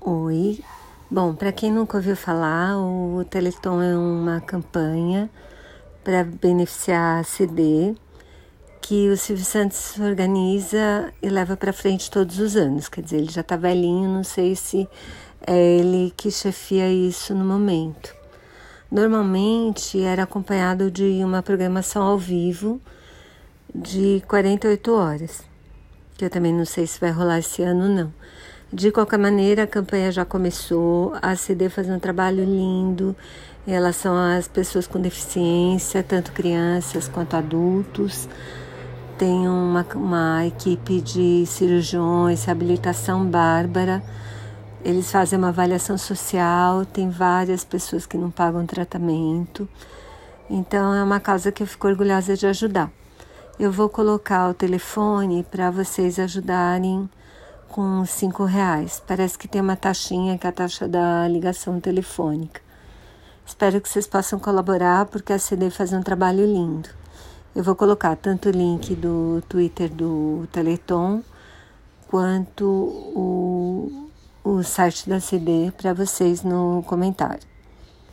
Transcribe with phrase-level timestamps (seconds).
[0.00, 0.62] Oi.
[1.10, 5.28] Bom, para quem nunca ouviu falar, o Teleton é uma campanha
[6.04, 7.94] para beneficiar a CD
[8.80, 12.88] que o Silvio Santos organiza e leva para frente todos os anos.
[12.88, 14.88] Quer dizer, ele já está velhinho, não sei se
[15.44, 18.14] é ele que chefia isso no momento.
[18.90, 22.80] Normalmente era acompanhado de uma programação ao vivo
[23.74, 25.42] de 48 horas,
[26.16, 28.12] que eu também não sei se vai rolar esse ano não.
[28.72, 33.14] De qualquer maneira, a campanha já começou, a CD faz um trabalho lindo
[33.64, 38.28] em relação às pessoas com deficiência, tanto crianças quanto adultos.
[39.16, 44.02] Tem uma, uma equipe de cirurgiões, reabilitação bárbara.
[44.84, 49.68] Eles fazem uma avaliação social, tem várias pessoas que não pagam tratamento.
[50.50, 52.90] Então é uma causa que eu fico orgulhosa de ajudar.
[53.60, 57.08] Eu vou colocar o telefone para vocês ajudarem
[57.68, 59.02] com cinco reais.
[59.06, 62.60] Parece que tem uma taxinha que é a taxa da ligação telefônica.
[63.46, 66.88] Espero que vocês possam colaborar porque a CD faz um trabalho lindo.
[67.54, 71.22] Eu vou colocar tanto o link do Twitter do Teleton
[72.08, 74.10] quanto o,
[74.44, 77.55] o site da CD para vocês no comentário.